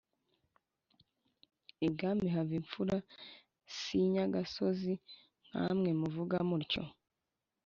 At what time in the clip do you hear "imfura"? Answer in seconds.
2.59-2.95